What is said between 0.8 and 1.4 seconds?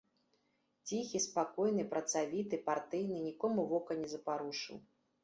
Ціхі,